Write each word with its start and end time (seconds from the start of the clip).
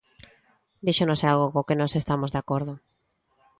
Díxonos 0.85 1.21
algo 1.31 1.47
co 1.53 1.67
que 1.67 1.79
nós 1.81 1.91
estamos 2.01 2.29
de 2.31 2.39
acordo. 2.43 2.73